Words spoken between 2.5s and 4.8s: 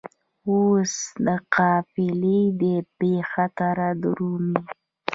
دي بې خطره درومي